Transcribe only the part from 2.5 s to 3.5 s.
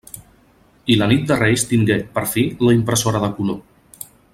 la impressora de